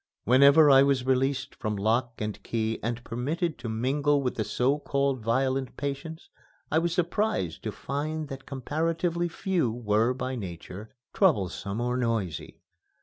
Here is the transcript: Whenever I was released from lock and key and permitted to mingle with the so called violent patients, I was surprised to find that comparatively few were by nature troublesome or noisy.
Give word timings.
Whenever 0.23 0.71
I 0.71 0.81
was 0.81 1.05
released 1.05 1.53
from 1.53 1.75
lock 1.75 2.13
and 2.21 2.41
key 2.41 2.79
and 2.81 3.03
permitted 3.03 3.59
to 3.59 3.69
mingle 3.69 4.23
with 4.23 4.33
the 4.33 4.43
so 4.43 4.79
called 4.79 5.19
violent 5.21 5.77
patients, 5.77 6.31
I 6.71 6.79
was 6.79 6.91
surprised 6.91 7.61
to 7.65 7.71
find 7.71 8.27
that 8.29 8.47
comparatively 8.47 9.29
few 9.29 9.69
were 9.71 10.15
by 10.15 10.35
nature 10.35 10.89
troublesome 11.13 11.79
or 11.79 11.97
noisy. 11.97 12.61